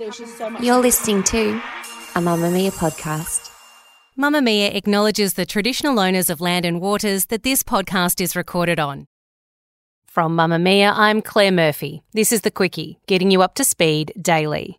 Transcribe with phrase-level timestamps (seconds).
[0.00, 1.60] You're listening to
[2.14, 3.50] a Mamamia podcast.
[4.16, 9.06] Mamamia acknowledges the traditional owners of land and waters that this podcast is recorded on.
[10.06, 12.04] From Mamamia, I'm Claire Murphy.
[12.12, 14.78] This is the Quicky, getting you up to speed daily.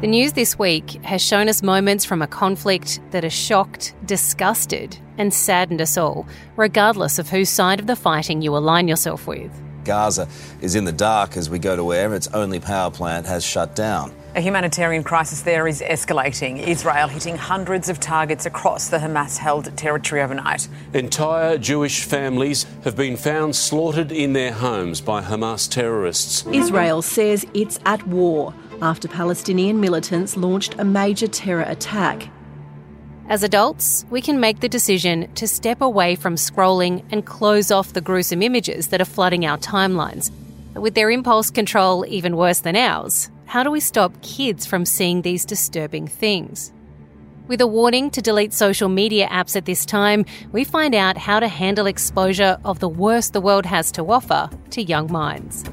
[0.00, 4.98] The news this week has shown us moments from a conflict that has shocked, disgusted,
[5.16, 9.62] and saddened us all, regardless of whose side of the fighting you align yourself with.
[9.86, 10.28] Gaza
[10.60, 13.74] is in the dark as we go to where its only power plant has shut
[13.74, 14.12] down.
[14.34, 16.58] A humanitarian crisis there is escalating.
[16.58, 20.68] Israel hitting hundreds of targets across the Hamas held territory overnight.
[20.92, 26.44] Entire Jewish families have been found slaughtered in their homes by Hamas terrorists.
[26.52, 32.28] Israel says it's at war after Palestinian militants launched a major terror attack.
[33.28, 37.92] As adults, we can make the decision to step away from scrolling and close off
[37.92, 40.30] the gruesome images that are flooding our timelines.
[40.74, 45.22] With their impulse control even worse than ours, how do we stop kids from seeing
[45.22, 46.72] these disturbing things?
[47.48, 51.40] With a warning to delete social media apps at this time, we find out how
[51.40, 55.64] to handle exposure of the worst the world has to offer to young minds.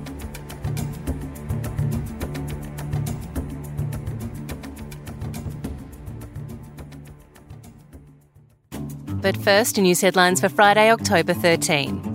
[9.24, 12.13] But first, news headlines for Friday, October 13.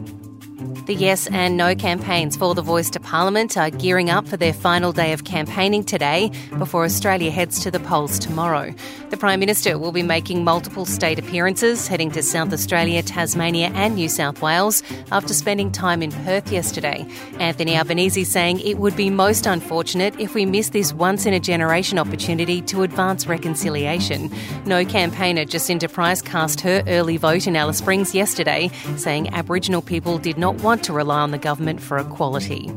[0.88, 4.54] The Yes and No campaigns for the Voice to Parliament are gearing up for their
[4.54, 8.74] final day of campaigning today before Australia heads to the polls tomorrow.
[9.10, 13.96] The Prime Minister will be making multiple state appearances, heading to South Australia, Tasmania, and
[13.96, 17.06] New South Wales after spending time in Perth yesterday.
[17.38, 21.40] Anthony Albanese saying it would be most unfortunate if we miss this once in a
[21.40, 24.32] generation opportunity to advance reconciliation.
[24.64, 30.16] No campaigner Jacinta Price cast her early vote in Alice Springs yesterday, saying Aboriginal people
[30.16, 32.72] did not want to rely on the government for equality.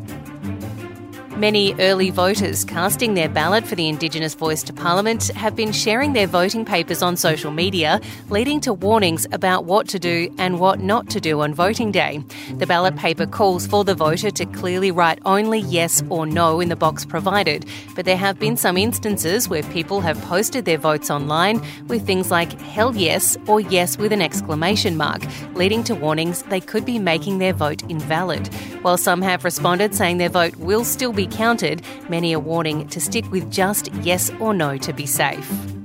[1.42, 6.14] Many early voters casting their ballot for the Indigenous voice to Parliament have been sharing
[6.14, 10.82] their voting papers on social media, leading to warnings about what to do and what
[10.82, 12.23] not to do on voting day.
[12.60, 16.70] The ballot paper calls for the voter to clearly write only yes or no in
[16.70, 17.65] the box provided,
[17.95, 22.30] but there have been some instances where people have posted their votes online with things
[22.30, 25.23] like hell yes or yes with an exclamation mark,
[25.55, 28.48] leading to warnings they could be making their vote invalid.
[28.83, 32.99] While some have responded saying their vote will still be counted, many are warning to
[32.99, 35.80] stick with just yes or no to be safe.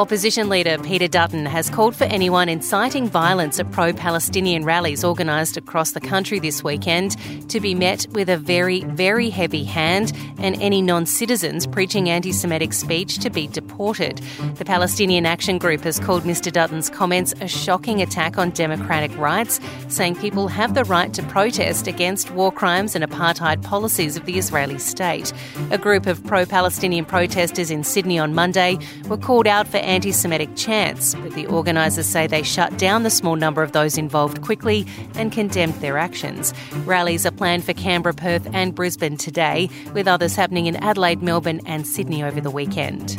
[0.00, 5.58] Opposition leader Peter Dutton has called for anyone inciting violence at pro Palestinian rallies organised
[5.58, 7.18] across the country this weekend
[7.50, 12.32] to be met with a very, very heavy hand and any non citizens preaching anti
[12.32, 14.22] Semitic speech to be deported.
[14.54, 19.60] The Palestinian Action Group has called Mr Dutton's comments a shocking attack on democratic rights,
[19.88, 24.38] saying people have the right to protest against war crimes and apartheid policies of the
[24.38, 25.30] Israeli state.
[25.70, 30.12] A group of pro Palestinian protesters in Sydney on Monday were called out for anti
[30.12, 34.40] Semitic chants, but the organisers say they shut down the small number of those involved
[34.40, 34.86] quickly
[35.16, 36.54] and condemned their actions.
[36.84, 41.60] Rallies are planned for Canberra, Perth, and Brisbane today, with others happening in Adelaide, Melbourne,
[41.66, 43.18] and Sydney over the weekend.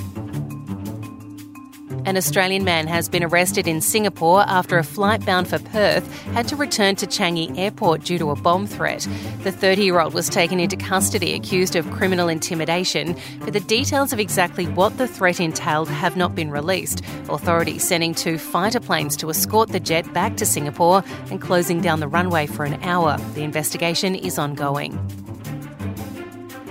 [2.04, 6.48] An Australian man has been arrested in Singapore after a flight bound for Perth had
[6.48, 9.08] to return to Changi Airport due to a bomb threat.
[9.44, 14.14] The 30 year old was taken into custody accused of criminal intimidation, but the details
[14.14, 17.04] of exactly what the threat entailed have not been released.
[17.30, 22.00] Authorities sending two fighter planes to escort the jet back to Singapore and closing down
[22.00, 23.18] the runway for an hour.
[23.36, 25.00] The investigation is ongoing.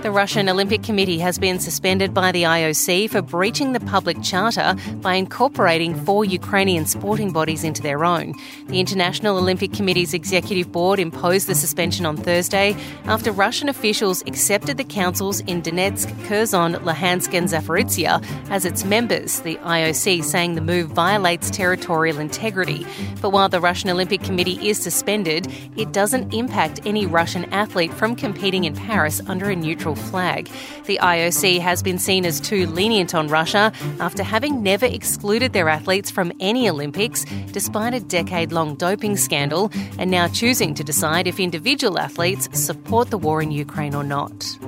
[0.02, 4.74] The Russian Olympic Committee has been suspended by the IOC for breaching the public charter
[5.02, 8.32] by incorporating four Ukrainian sporting bodies into their own.
[8.68, 12.74] The International Olympic Committee's executive board imposed the suspension on Thursday
[13.04, 19.40] after Russian officials accepted the councils in Donetsk, Kherson, Luhansk, and Zaporizhia as its members,
[19.40, 22.86] the IOC saying the move violates territorial integrity.
[23.20, 28.16] But while the Russian Olympic Committee is suspended, it doesn't impact any Russian athlete from
[28.16, 29.56] competing in Paris under a
[29.90, 30.50] neutral flag.
[30.86, 35.68] The IOC has been seen as too lenient on Russia after having never excluded their
[35.68, 41.26] athletes from any Olympics despite a decade long doping scandal, and now choosing to decide
[41.26, 44.58] if individual athletes support the war in Ukraine or not.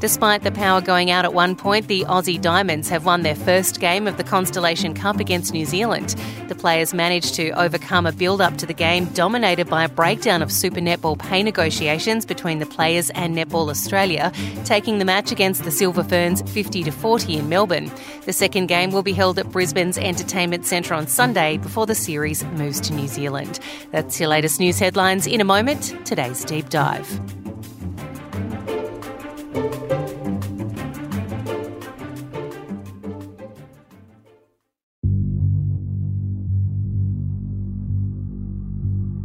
[0.00, 3.80] Despite the power going out at one point, the Aussie Diamonds have won their first
[3.80, 6.14] game of the Constellation Cup against New Zealand.
[6.46, 10.40] The players managed to overcome a build up to the game dominated by a breakdown
[10.40, 14.30] of Super Netball pay negotiations between the players and Netball Australia,
[14.64, 17.90] taking the match against the Silver Ferns 50 to 40 in Melbourne.
[18.24, 22.44] The second game will be held at Brisbane's Entertainment Centre on Sunday before the series
[22.44, 23.58] moves to New Zealand.
[23.90, 25.26] That's your latest news headlines.
[25.26, 27.37] In a moment, today's deep dive.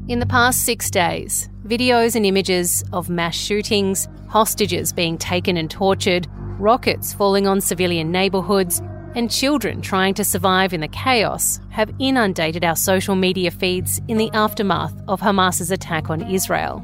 [0.10, 5.72] In the past six days, videos and images of mass shootings, hostages being taken and
[5.72, 6.28] tortured,
[6.60, 8.82] rockets falling on civilian neighbourhoods,
[9.16, 14.18] and children trying to survive in the chaos have inundated our social media feeds in
[14.18, 16.80] the aftermath of Hamas's attack on Israel.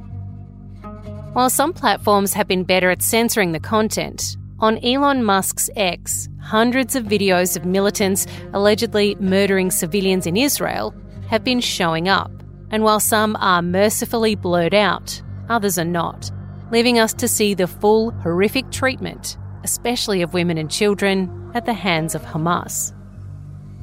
[1.33, 6.95] While some platforms have been better at censoring the content, on Elon Musk's X, hundreds
[6.95, 10.95] of videos of militants allegedly murdering civilians in Israel
[11.27, 12.31] have been showing up
[12.71, 16.31] and while some are mercifully blurred out, others are not,
[16.71, 21.73] leaving us to see the full horrific treatment, especially of women and children, at the
[21.73, 22.93] hands of Hamas.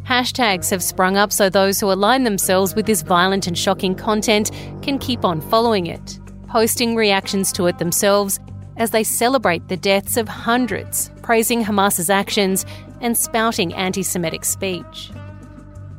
[0.04, 4.52] Hashtags have sprung up so those who align themselves with this violent and shocking content
[4.82, 8.38] can keep on following it, posting reactions to it themselves
[8.76, 12.64] as they celebrate the deaths of hundreds, praising Hamas's actions
[13.00, 15.10] and spouting anti Semitic speech.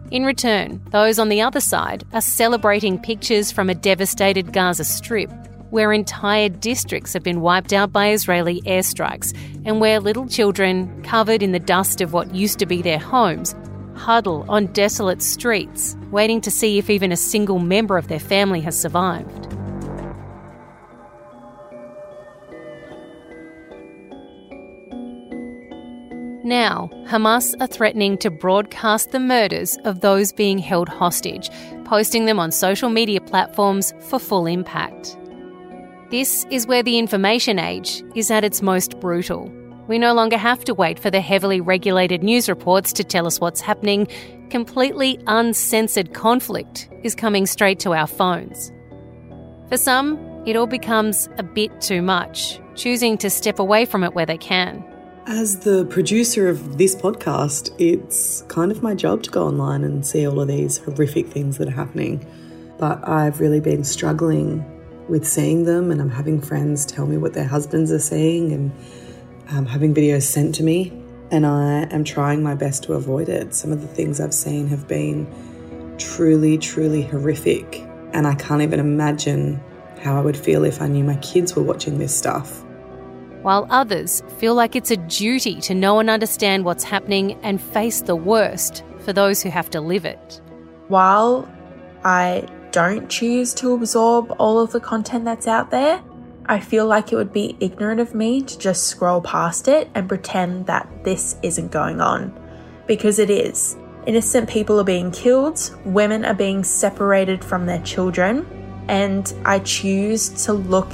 [0.10, 5.30] In return, those on the other side are celebrating pictures from a devastated Gaza Strip,
[5.70, 11.44] where entire districts have been wiped out by Israeli airstrikes, and where little children, covered
[11.44, 13.54] in the dust of what used to be their homes,
[13.96, 18.62] huddle on desolate streets, waiting to see if even a single member of their family
[18.62, 19.54] has survived.
[26.48, 31.50] Now, Hamas are threatening to broadcast the murders of those being held hostage,
[31.84, 35.18] posting them on social media platforms for full impact.
[36.10, 39.52] This is where the information age is at its most brutal.
[39.90, 43.42] We no longer have to wait for the heavily regulated news reports to tell us
[43.42, 44.08] what's happening.
[44.50, 48.72] Completely uncensored conflict is coming straight to our phones.
[49.68, 54.14] For some, it all becomes a bit too much, choosing to step away from it
[54.14, 54.82] where they can.
[55.30, 60.08] As the producer of this podcast, it's kind of my job to go online and
[60.08, 62.26] see all of these horrific things that are happening.
[62.78, 64.64] But I've really been struggling
[65.10, 68.72] with seeing them, and I'm having friends tell me what their husbands are seeing and
[69.50, 70.94] um, having videos sent to me.
[71.30, 73.54] And I am trying my best to avoid it.
[73.54, 75.28] Some of the things I've seen have been
[75.98, 77.82] truly, truly horrific.
[78.14, 79.62] And I can't even imagine
[80.00, 82.64] how I would feel if I knew my kids were watching this stuff
[83.42, 88.02] while others feel like it's a duty to know and understand what's happening and face
[88.02, 90.42] the worst for those who have to live it.
[90.88, 91.48] While
[92.04, 96.02] I don't choose to absorb all of the content that's out there,
[96.46, 100.08] I feel like it would be ignorant of me to just scroll past it and
[100.08, 102.38] pretend that this isn't going on.
[102.86, 103.76] Because it is.
[104.06, 108.46] Innocent people are being killed, women are being separated from their children,
[108.88, 110.94] and I choose to look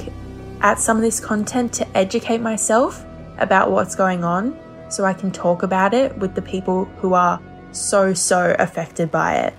[0.60, 3.04] at some of this content to educate myself
[3.38, 4.58] about what's going on
[4.88, 7.40] so I can talk about it with the people who are
[7.72, 9.54] so, so affected by it.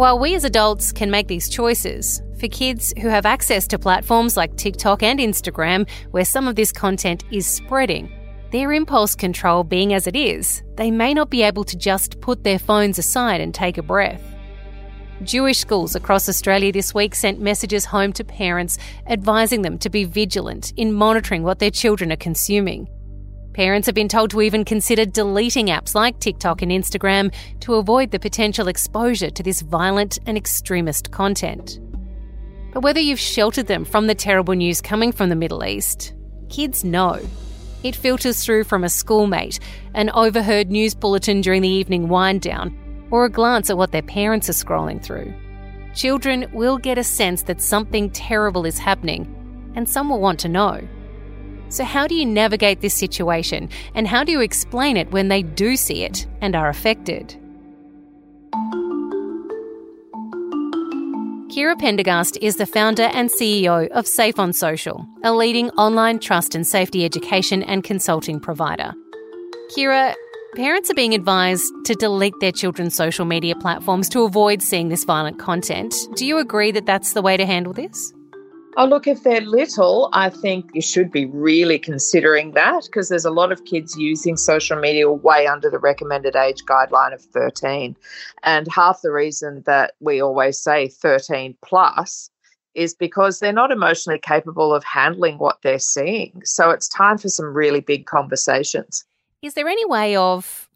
[0.00, 4.34] While we as adults can make these choices, for kids who have access to platforms
[4.34, 8.10] like TikTok and Instagram, where some of this content is spreading,
[8.50, 12.42] their impulse control being as it is, they may not be able to just put
[12.44, 14.29] their phones aside and take a breath.
[15.22, 20.04] Jewish schools across Australia this week sent messages home to parents advising them to be
[20.04, 22.88] vigilant in monitoring what their children are consuming.
[23.52, 28.10] Parents have been told to even consider deleting apps like TikTok and Instagram to avoid
[28.10, 31.78] the potential exposure to this violent and extremist content.
[32.72, 36.14] But whether you've sheltered them from the terrible news coming from the Middle East,
[36.48, 37.20] kids know.
[37.82, 39.58] It filters through from a schoolmate,
[39.94, 42.76] an overheard news bulletin during the evening wind down,
[43.10, 45.32] or a glance at what their parents are scrolling through.
[45.94, 49.26] Children will get a sense that something terrible is happening,
[49.74, 50.80] and some will want to know.
[51.68, 55.42] So, how do you navigate this situation, and how do you explain it when they
[55.42, 57.36] do see it and are affected?
[61.50, 66.54] Kirra Pendergast is the founder and CEO of Safe on Social, a leading online trust
[66.54, 68.94] and safety education and consulting provider.
[69.74, 70.14] Kirra,
[70.56, 75.04] Parents are being advised to delete their children's social media platforms to avoid seeing this
[75.04, 75.94] violent content.
[76.16, 78.12] Do you agree that that's the way to handle this?
[78.76, 83.24] Oh, look, if they're little, I think you should be really considering that because there's
[83.24, 87.96] a lot of kids using social media way under the recommended age guideline of 13.
[88.42, 92.28] And half the reason that we always say 13 plus
[92.74, 96.42] is because they're not emotionally capable of handling what they're seeing.
[96.44, 99.04] So it's time for some really big conversations.
[99.42, 100.68] Is there any way of,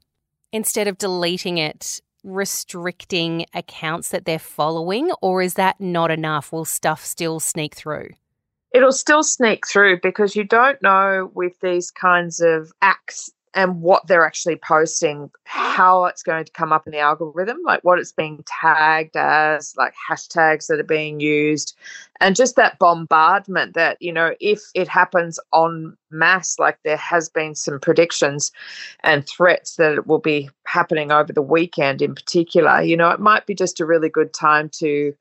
[0.51, 6.51] instead of deleting it, restricting accounts that they're following, or is that not enough?
[6.51, 8.09] Will stuff still sneak through?
[8.73, 14.07] It'll still sneak through because you don't know with these kinds of acts and what
[14.07, 18.13] they're actually posting, how it's going to come up in the algorithm, like what it's
[18.13, 21.77] being tagged as, like hashtags that are being used,
[22.21, 27.29] and just that bombardment that, you know, if it happens on mass, like there has
[27.29, 28.51] been some predictions
[29.05, 33.21] and threats that it will be happening over the weekend in particular, you know, it
[33.21, 35.15] might be just a really good time to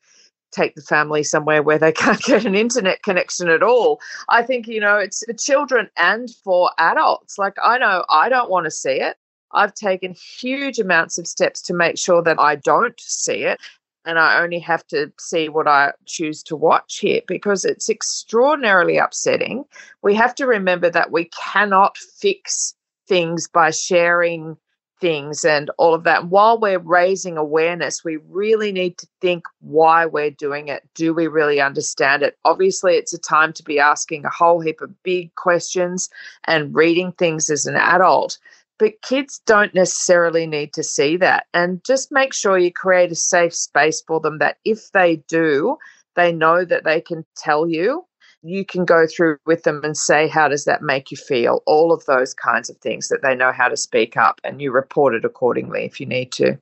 [0.54, 4.00] take the family somewhere where they can't get an internet connection at all.
[4.30, 7.38] I think, you know, it's for children and for adults.
[7.38, 9.18] Like, I know I don't want to see it.
[9.52, 13.60] I've taken huge amounts of steps to make sure that I don't see it.
[14.06, 18.98] And I only have to see what I choose to watch here because it's extraordinarily
[18.98, 19.64] upsetting.
[20.02, 22.76] We have to remember that we cannot fix
[23.08, 24.58] things by sharing
[25.04, 26.28] things and all of that.
[26.28, 30.88] While we're raising awareness, we really need to think why we're doing it.
[30.96, 32.38] Do we really understand it?
[32.46, 36.10] Obviously, it's a time to be asking a whole heap of big questions
[36.46, 38.38] and reading things as an adult.
[38.80, 41.48] But kids don't necessarily need to see that.
[41.54, 45.78] And just make sure you create a safe space for them that if they do,
[46.16, 48.06] they know that they can tell you
[48.44, 51.64] you can go through with them and say, How does that make you feel?
[51.66, 54.72] All of those kinds of things that they know how to speak up and you
[54.72, 56.58] report it accordingly if you need to.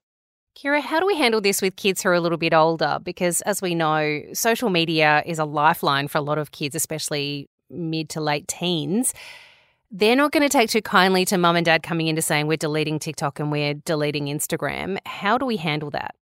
[0.55, 2.99] Kirra, how do we handle this with kids who are a little bit older?
[3.01, 7.49] Because as we know, social media is a lifeline for a lot of kids, especially
[7.69, 9.13] mid to late teens.
[9.89, 12.57] They're not going to take too kindly to mum and dad coming into saying we're
[12.57, 14.97] deleting TikTok and we're deleting Instagram.
[15.05, 16.15] How do we handle that?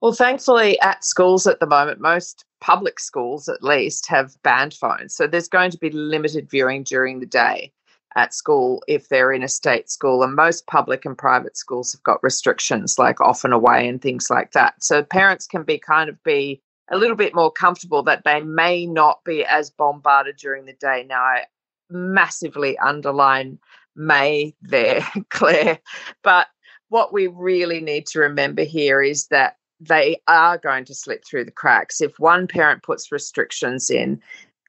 [0.00, 5.14] Well, thankfully, at schools at the moment, most public schools at least have banned phones.
[5.14, 7.72] So there's going to be limited viewing during the day
[8.14, 10.22] at school if they're in a state school.
[10.22, 14.28] And most public and private schools have got restrictions like off and away and things
[14.30, 14.82] like that.
[14.82, 16.60] So parents can be kind of be
[16.90, 21.04] a little bit more comfortable that they may not be as bombarded during the day.
[21.08, 21.44] Now, I
[21.90, 23.58] massively underline
[23.94, 25.78] may there, Claire.
[26.22, 26.48] But
[26.88, 31.44] what we really need to remember here is that they are going to slip through
[31.44, 32.00] the cracks.
[32.00, 34.20] If one parent puts restrictions in,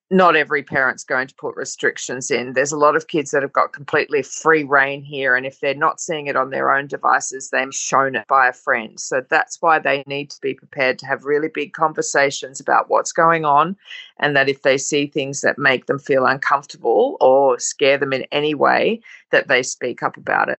[0.09, 2.53] not every parent's going to put restrictions in.
[2.53, 5.75] There's a lot of kids that have got completely free rein here, and if they're
[5.75, 8.97] not seeing it on their own devices, they're shown it by a friend.
[8.99, 13.11] So that's why they need to be prepared to have really big conversations about what's
[13.11, 13.75] going on,
[14.19, 18.25] and that if they see things that make them feel uncomfortable or scare them in
[18.31, 20.57] any way, that they speak up about it.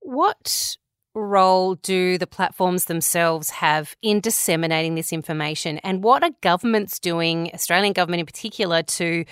[0.00, 0.76] What
[1.22, 5.78] role do the platforms themselves have in disseminating this information?
[5.78, 9.24] And what are governments doing, Australian government in particular, to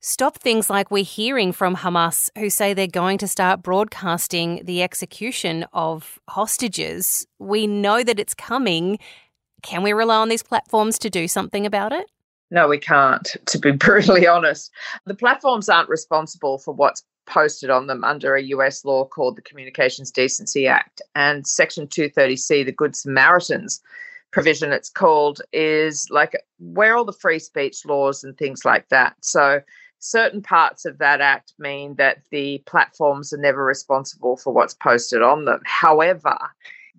[0.00, 4.82] stop things like we're hearing from Hamas who say they're going to start broadcasting the
[4.82, 7.26] execution of hostages?
[7.38, 8.98] We know that it's coming.
[9.62, 12.06] Can we rely on these platforms to do something about it?
[12.50, 14.70] No, we can't, to be brutally honest.
[15.06, 19.42] The platforms aren't responsible for what's posted on them under a US law called the
[19.42, 21.02] Communications Decency Act.
[21.14, 23.82] And Section 230C, the Good Samaritans
[24.32, 29.16] provision, it's called, is like where all the free speech laws and things like that.
[29.20, 29.60] So
[29.98, 35.22] certain parts of that act mean that the platforms are never responsible for what's posted
[35.22, 35.60] on them.
[35.64, 36.36] However,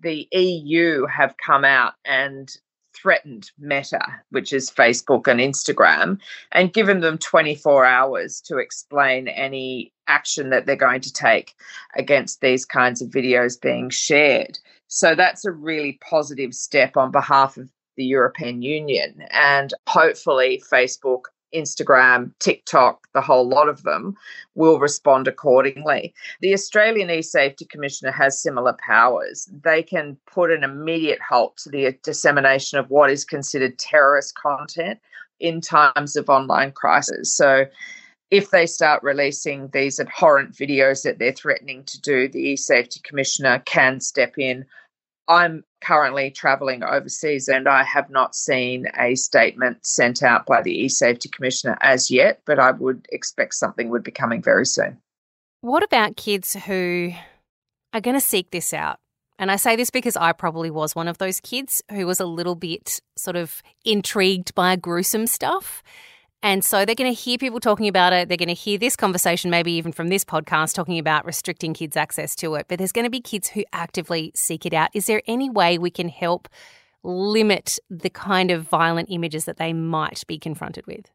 [0.00, 2.54] the EU have come out and
[3.02, 4.00] threatened Meta,
[4.30, 6.18] which is Facebook and Instagram,
[6.52, 11.54] and given them 24 hours to explain any action that they're going to take
[11.94, 14.58] against these kinds of videos being shared.
[14.88, 19.22] So that's a really positive step on behalf of the European Union.
[19.30, 21.22] And hopefully, Facebook
[21.54, 24.16] Instagram, TikTok, the whole lot of them
[24.54, 26.14] will respond accordingly.
[26.40, 29.48] The Australian e-safety commissioner has similar powers.
[29.62, 34.98] They can put an immediate halt to the dissemination of what is considered terrorist content
[35.40, 37.34] in times of online crisis.
[37.34, 37.66] So
[38.30, 43.62] if they start releasing these abhorrent videos that they're threatening to do, the e-safety commissioner
[43.64, 44.66] can step in
[45.28, 50.72] I'm currently travelling overseas and I have not seen a statement sent out by the
[50.72, 54.98] e-safety commissioner as yet, but I would expect something would be coming very soon.
[55.60, 57.12] What about kids who
[57.92, 58.98] are going to seek this out?
[59.38, 62.26] And I say this because I probably was one of those kids who was a
[62.26, 65.82] little bit sort of intrigued by gruesome stuff.
[66.42, 68.28] And so they're going to hear people talking about it.
[68.28, 71.96] They're going to hear this conversation, maybe even from this podcast, talking about restricting kids'
[71.96, 72.66] access to it.
[72.68, 74.90] But there's going to be kids who actively seek it out.
[74.94, 76.48] Is there any way we can help
[77.02, 81.10] limit the kind of violent images that they might be confronted with?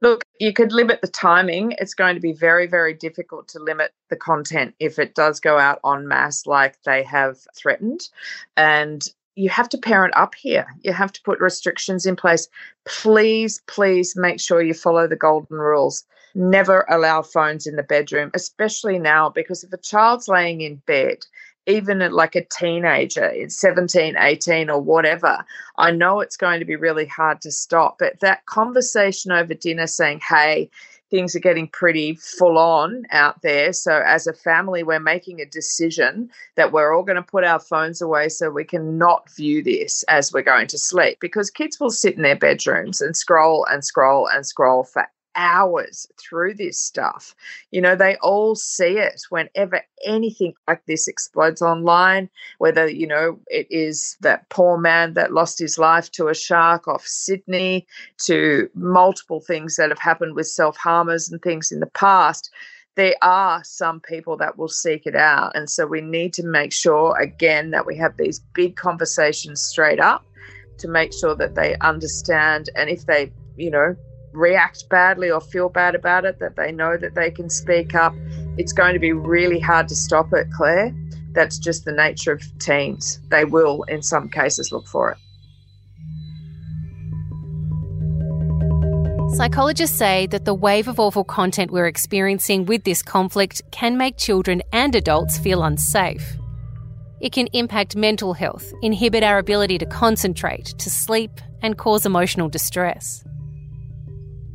[0.00, 1.74] Look, you could limit the timing.
[1.78, 5.58] It's going to be very, very difficult to limit the content if it does go
[5.58, 8.08] out en masse like they have threatened.
[8.56, 9.02] And
[9.36, 10.66] you have to parent up here.
[10.82, 12.48] You have to put restrictions in place.
[12.84, 16.04] Please, please make sure you follow the golden rules.
[16.34, 21.24] Never allow phones in the bedroom, especially now, because if a child's laying in bed,
[21.66, 25.44] even like a teenager, it's 17, 18, or whatever,
[25.78, 27.98] I know it's going to be really hard to stop.
[27.98, 30.70] But that conversation over dinner saying, hey,
[31.14, 33.72] things are getting pretty full on out there.
[33.72, 37.60] So, as a family, we're making a decision that we're all going to put our
[37.60, 41.78] phones away so we can not view this as we're going to sleep because kids
[41.78, 45.06] will sit in their bedrooms and scroll and scroll and scroll for
[45.36, 47.34] hours through this stuff.
[47.70, 53.38] You know, they all see it whenever anything like this explodes online, whether, you know,
[53.48, 57.86] it is that poor man that lost his life to a shark off Sydney,
[58.18, 62.50] to multiple things that have happened with self harmers and things in the past.
[62.96, 65.56] There are some people that will seek it out.
[65.56, 69.98] And so we need to make sure, again, that we have these big conversations straight
[69.98, 70.24] up
[70.78, 72.70] to make sure that they understand.
[72.76, 73.96] And if they, you know,
[74.34, 78.14] react badly or feel bad about it, that they know that they can speak up.
[78.58, 80.94] It's going to be really hard to stop it, Claire.
[81.32, 83.20] That's just the nature of teens.
[83.28, 85.18] They will, in some cases, look for it.
[89.34, 94.16] Psychologists say that the wave of awful content we're experiencing with this conflict can make
[94.16, 96.36] children and adults feel unsafe.
[97.20, 102.48] It can impact mental health, inhibit our ability to concentrate, to sleep, and cause emotional
[102.48, 103.24] distress.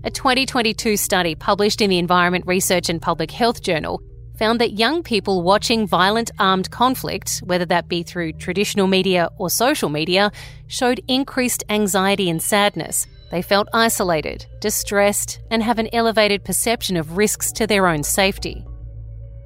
[0.01, 4.01] A 2022 study published in the Environment Research and Public Health Journal
[4.37, 9.49] found that young people watching violent armed conflict, whether that be through traditional media or
[9.49, 10.31] social media,
[10.67, 13.07] showed increased anxiety and sadness.
[13.29, 18.65] They felt isolated, distressed, and have an elevated perception of risks to their own safety.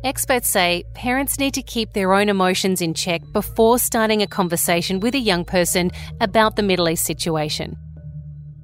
[0.03, 4.99] Experts say parents need to keep their own emotions in check before starting a conversation
[4.99, 5.89] with a young person
[6.21, 7.75] about the Middle East situation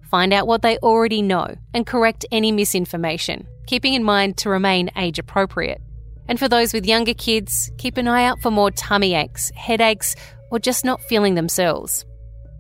[0.10, 4.90] find out what they already know, and correct any misinformation, keeping in mind to remain
[4.96, 5.81] age appropriate.
[6.27, 10.16] And for those with younger kids, keep an eye out for more tummy aches, headaches,
[10.51, 12.05] or just not feeling themselves.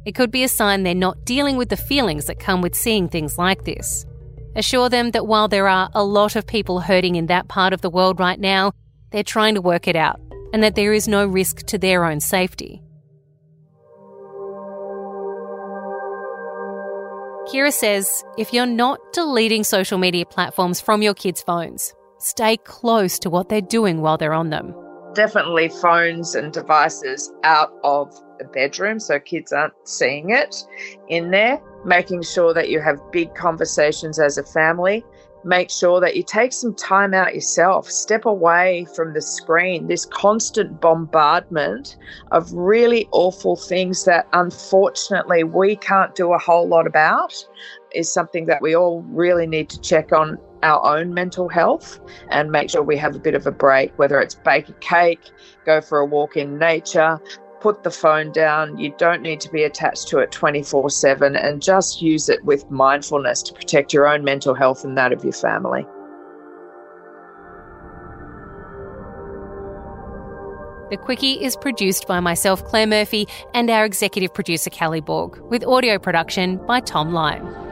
[0.05, 3.09] It could be a sign they're not dealing with the feelings that come with seeing
[3.09, 4.05] things like this.
[4.55, 7.81] Assure them that while there are a lot of people hurting in that part of
[7.81, 8.71] the world right now,
[9.11, 10.19] they're trying to work it out,
[10.53, 12.81] and that there is no risk to their own safety.
[17.51, 23.17] Kirra says if you're not deleting social media platforms from your kids' phones, stay close
[23.17, 24.75] to what they're doing while they're on them.
[25.15, 30.63] Definitely phones and devices out of the bedroom so kids aren't seeing it
[31.07, 31.59] in there.
[31.85, 35.03] Making sure that you have big conversations as a family
[35.43, 40.05] make sure that you take some time out yourself, step away from the screen, this
[40.05, 41.97] constant bombardment
[42.31, 47.33] of really awful things that unfortunately we can't do a whole lot about
[47.93, 51.99] is something that we all really need to check on our own mental health
[52.29, 55.31] and make sure we have a bit of a break, whether it's bake a cake,
[55.65, 57.19] go for a walk in nature,
[57.59, 58.77] put the phone down.
[58.77, 62.69] You don't need to be attached to it 24 7 and just use it with
[62.69, 65.85] mindfulness to protect your own mental health and that of your family.
[70.89, 75.63] The Quicky is produced by myself, Claire Murphy, and our executive producer, Kally Borg, with
[75.63, 77.68] audio production by Thom Lion.